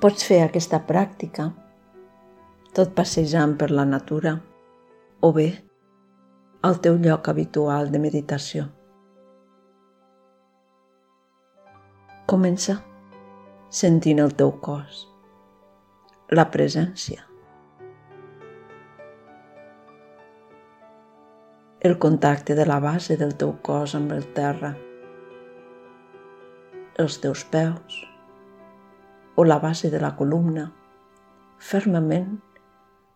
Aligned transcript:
Pots 0.00 0.24
fer 0.24 0.38
aquesta 0.40 0.78
pràctica 0.88 1.44
tot 2.72 2.94
passejant 2.96 3.50
per 3.60 3.66
la 3.68 3.82
natura 3.84 4.30
o 5.20 5.28
bé 5.36 5.50
al 6.68 6.78
teu 6.86 6.96
lloc 7.02 7.28
habitual 7.28 7.90
de 7.92 8.00
meditació. 8.00 8.64
Comença 12.32 12.78
sentint 13.82 14.24
el 14.24 14.32
teu 14.40 14.54
cos, 14.64 15.02
la 16.32 16.48
presència. 16.54 17.26
El 21.80 21.98
contacte 22.06 22.56
de 22.56 22.64
la 22.64 22.80
base 22.80 23.20
del 23.20 23.36
teu 23.36 23.52
cos 23.68 23.98
amb 24.00 24.16
el 24.16 24.24
terra, 24.32 24.72
els 27.04 27.20
teus 27.20 27.44
peus, 27.52 28.06
o 29.40 29.44
la 29.44 29.58
base 29.58 29.88
de 29.88 29.98
la 29.98 30.16
columna, 30.16 30.66
fermament 31.56 32.34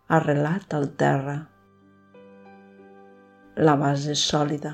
arrelat 0.08 0.72
al 0.72 0.86
terra. 0.96 1.34
La 3.68 3.74
base 3.76 4.14
és 4.16 4.22
sòlida. 4.30 4.72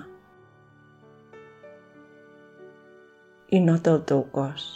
I 3.50 3.64
nota 3.66 3.96
el 3.96 4.04
teu 4.12 4.22
cos. 4.30 4.68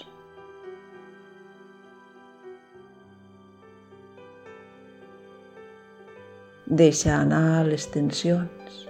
Deixa 6.82 7.14
anar 7.20 7.68
les 7.70 7.86
tensions, 7.94 8.86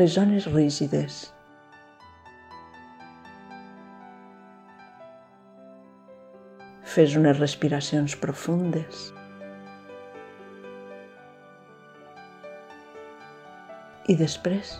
les 0.00 0.16
zones 0.16 0.48
rígides, 0.56 1.26
Fes 6.98 7.12
unes 7.14 7.38
respiracions 7.38 8.16
profundes. 8.18 9.02
I 14.10 14.16
després 14.18 14.72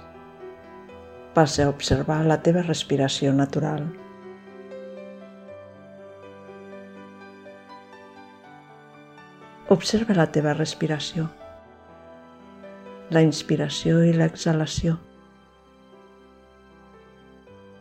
passa 1.37 1.69
a 1.69 1.71
observar 1.71 2.19
la 2.27 2.41
teva 2.43 2.67
respiració 2.67 3.31
natural. 3.39 3.87
Observa 9.79 10.19
la 10.19 10.27
teva 10.35 10.59
respiració, 10.59 11.31
la 13.15 13.23
inspiració 13.31 14.03
i 14.03 14.19
l'exhalació. 14.19 14.99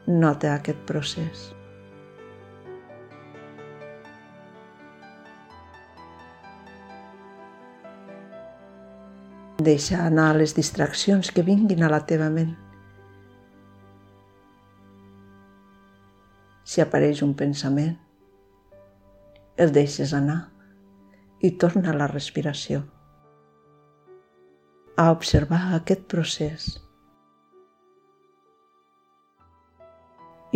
Nota 0.05 0.59
aquest 0.59 0.85
procés. 0.85 1.56
Deixa 9.57 10.03
anar 10.05 10.35
les 10.37 10.51
distraccions 10.53 11.31
que 11.33 11.41
vinguin 11.41 11.79
a 11.81 11.87
la 11.89 12.03
teva 12.05 12.27
ment. 12.29 12.51
Si 16.61 16.83
apareix 16.83 17.23
un 17.25 17.31
pensament, 17.39 17.95
el 19.57 19.71
deixes 19.73 20.13
anar 20.13 20.37
i 21.41 21.49
torna 21.63 21.89
a 21.89 21.97
la 21.97 22.05
respiració. 22.11 22.83
A 24.97 25.09
observar 25.15 25.61
aquest 25.79 26.03
procés. 26.13 26.67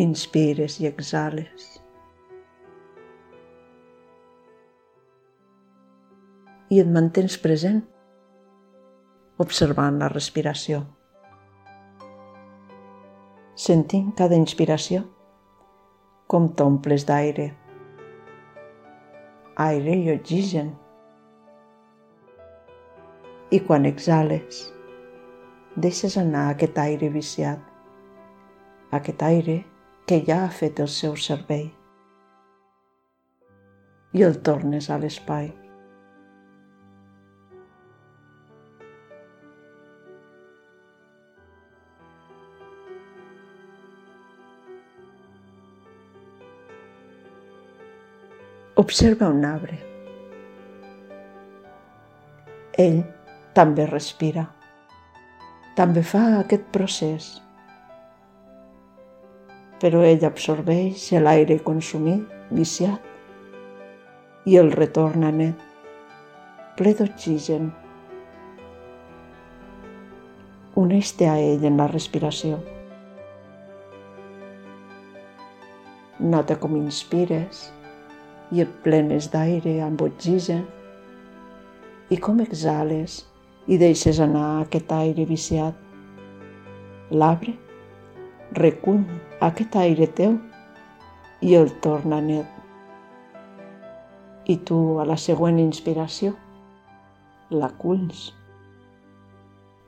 Inspires 0.06 0.78
i 0.78 0.86
exhales. 0.92 1.66
I 6.70 6.84
et 6.86 6.94
mantens 7.00 7.40
present 7.42 7.82
observant 9.42 9.98
la 10.02 10.10
respiració. 10.12 10.84
Sentint 13.62 14.14
cada 14.18 14.38
inspiració 14.40 15.04
com 16.32 16.48
t'omples 16.56 17.04
d'aire, 17.10 17.50
aire 19.60 19.96
i 20.00 20.08
oxigen. 20.14 20.72
I 23.52 23.60
quan 23.68 23.86
exhales, 23.90 24.62
deixes 25.76 26.16
anar 26.22 26.46
aquest 26.54 26.80
aire 26.80 27.12
viciat, 27.12 27.60
aquest 28.96 29.28
aire 29.28 29.58
que 30.08 30.22
ja 30.28 30.46
ha 30.46 30.52
fet 30.62 30.80
el 30.80 30.92
seu 30.92 31.20
servei 31.20 31.68
i 34.16 34.24
el 34.28 34.40
tornes 34.44 34.90
a 34.90 34.98
l'espai. 35.00 35.52
Observa 48.82 49.28
un 49.30 49.44
arbre. 49.46 49.76
Ell 52.82 52.96
també 53.54 53.84
respira. 53.86 54.48
També 55.78 56.02
fa 56.12 56.22
aquest 56.40 56.64
procés. 56.74 57.28
Però 59.84 60.02
ell 60.08 60.26
absorbeix 60.26 61.04
l'aire 61.22 61.60
consumit, 61.68 62.24
viciat, 62.60 63.06
i 64.50 64.58
el 64.62 64.74
retorna 64.74 65.30
net, 65.36 65.62
ple 66.80 66.94
d'oxigen. 66.98 67.68
Uneix-te 70.86 71.30
a 71.30 71.36
ell 71.52 71.68
en 71.70 71.78
la 71.84 71.88
respiració. 71.92 72.58
Nota 76.34 76.58
com 76.66 76.80
inspires 76.82 77.62
i 78.52 78.66
plenes 78.84 79.30
d'aire 79.32 79.78
amb 79.86 80.02
oxigen 80.04 80.64
i 82.12 82.18
com 82.20 82.42
exhales 82.44 83.22
i 83.72 83.78
deixes 83.80 84.20
anar 84.20 84.48
aquest 84.62 84.92
aire 84.92 85.26
viciat. 85.30 85.76
L'arbre 87.12 87.54
recull 88.60 89.04
aquest 89.48 89.78
aire 89.80 90.08
teu 90.18 90.36
i 91.42 91.56
el 91.56 91.72
torna 91.86 92.20
net. 92.22 92.48
I 94.52 94.58
tu, 94.68 94.78
a 95.00 95.06
la 95.08 95.16
següent 95.16 95.60
inspiració, 95.62 96.34
l'aculls. 97.56 98.32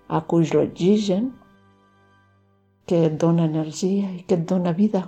Aculls 0.07 0.53
l'oxigen 0.55 1.31
que 2.87 3.03
et 3.09 3.19
dona 3.19 3.47
energia 3.49 4.11
i 4.11 4.23
que 4.27 4.39
et 4.39 4.47
dona 4.47 4.71
vida. 4.77 5.03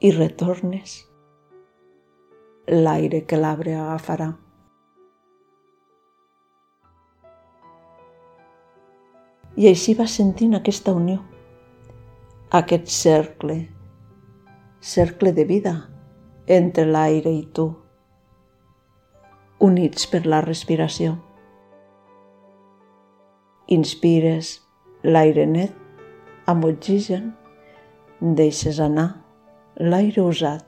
I 0.00 0.10
retornes 0.10 1.04
l'aire 2.66 3.24
que 3.26 3.36
l'arbre 3.36 3.74
agafarà. 3.76 4.32
I 9.54 9.68
així 9.70 9.94
vas 9.94 10.16
sentint 10.18 10.56
aquesta 10.56 10.92
unió, 10.96 11.20
aquest 12.50 12.88
cercle, 12.90 13.58
cercle 14.80 15.32
de 15.32 15.44
vida 15.44 15.74
entre 16.46 16.86
l'aire 16.86 17.30
i 17.30 17.44
tu, 17.54 17.68
units 19.60 20.08
per 20.10 20.24
la 20.26 20.40
respiració. 20.42 21.14
Inspires 23.68 24.58
l'aire 25.04 25.46
net 25.46 26.48
amb 26.50 26.66
oxigen, 26.66 27.30
deixes 28.20 28.80
anar 28.80 29.23
l'aire 29.76 30.22
usat. 30.22 30.64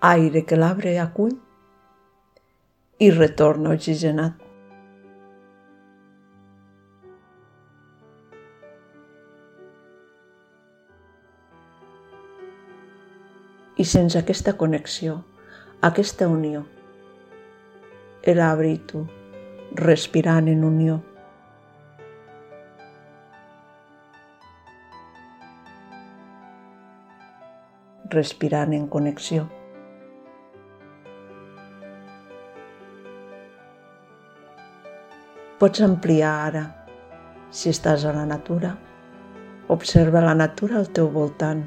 Aire 0.00 0.44
que 0.46 0.54
l'arbre 0.54 0.92
acull 1.02 1.34
i 3.02 3.10
retorna 3.10 3.72
oxigenat. 3.74 4.44
I 13.76 13.84
sense 13.84 14.16
aquesta 14.16 14.54
connexió, 14.56 15.18
aquesta 15.82 16.30
unió, 16.30 16.62
l'arbre 18.26 18.70
i 18.70 18.78
tu, 18.78 19.02
respirant 19.74 20.48
en 20.48 20.64
unió, 20.64 21.02
respirant 28.10 28.72
en 28.72 28.88
connexió. 28.88 29.46
Pots 35.58 35.80
ampliar 35.80 36.34
ara. 36.50 36.66
Si 37.50 37.70
estàs 37.72 38.04
a 38.04 38.12
la 38.12 38.26
natura, 38.26 38.74
observa 39.72 40.20
la 40.20 40.34
natura 40.34 40.76
al 40.76 40.90
teu 40.92 41.08
voltant. 41.08 41.64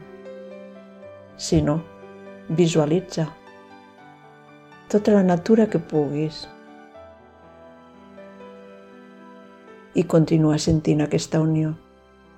Si 1.37 1.61
no, 1.63 1.79
visualitza 2.49 3.29
tota 4.89 5.11
la 5.11 5.23
natura 5.23 5.67
que 5.69 5.77
puguis. 5.77 6.47
I 9.93 10.03
continua 10.09 10.57
sentint 10.57 11.03
aquesta 11.05 11.41
unió. 11.41 11.75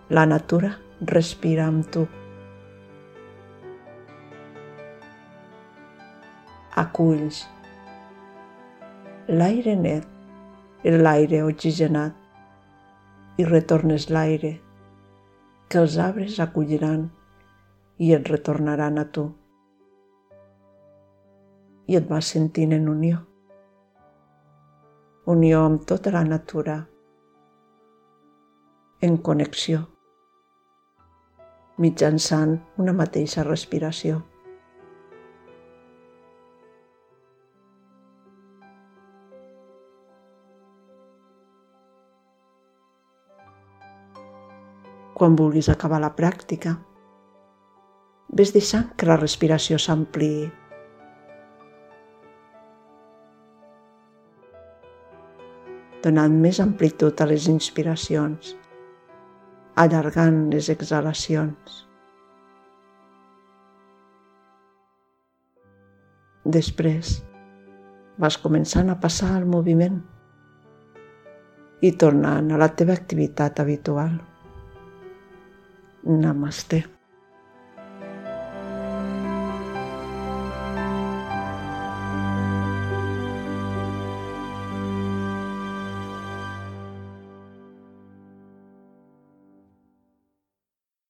La 0.10 0.26
natura 0.26 0.74
respira 1.00 1.70
amb 1.72 1.88
tu. 1.88 2.08
Aculls 6.80 7.42
l'aire 9.28 9.74
net 9.76 10.08
l'aire 10.86 11.42
oxigenat 11.44 12.16
i 13.36 13.44
retornes 13.44 14.06
l'aire 14.08 14.54
que 15.68 15.82
els 15.82 15.98
arbres 16.00 16.40
acolliran 16.40 17.04
i 18.00 18.14
et 18.16 18.32
retornaran 18.32 19.04
a 19.04 19.06
tu. 19.18 19.26
I 21.92 22.00
et 22.00 22.08
vas 22.08 22.32
sentint 22.38 22.72
en 22.80 22.88
unió. 22.88 23.20
Unió 25.36 25.68
amb 25.68 25.84
tota 25.84 26.16
la 26.16 26.24
natura. 26.24 26.88
En 29.02 29.20
connexió. 29.20 29.84
Mitjançant 31.78 32.62
una 32.78 32.96
mateixa 32.96 33.44
respiració. 33.44 34.31
Quan 45.22 45.36
vulguis 45.38 45.68
acabar 45.70 46.00
la 46.02 46.16
pràctica. 46.18 46.72
Ves 48.34 48.52
deixant 48.56 48.88
que 48.98 49.06
la 49.06 49.20
respiració 49.20 49.78
s'ampliï. 49.78 50.48
Donant 56.02 56.40
més 56.46 56.58
amplitud 56.64 57.22
a 57.22 57.28
les 57.30 57.46
inspiracions, 57.54 58.56
allargant 59.84 60.40
les 60.56 60.72
exhalacions. 60.74 61.78
Després 66.58 67.14
vas 68.26 68.42
començant 68.42 68.90
a 68.90 68.98
passar 69.06 69.36
al 69.36 69.46
moviment 69.46 70.02
i 71.86 71.94
tornant 72.08 72.50
a 72.50 72.62
la 72.66 72.74
teva 72.74 72.98
activitat 72.98 73.62
habitual. 73.62 74.18
Namaste. 76.04 76.86